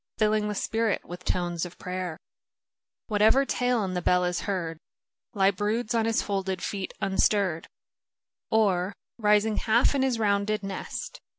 [0.17, 2.17] Filling the spirit with tones of prayer
[3.05, 4.79] Whatever tale in the bell is heard,
[5.35, 7.67] lie broods on his folded feet unstirr'd,
[8.51, 11.21] Oi, rising half in his rounded nest.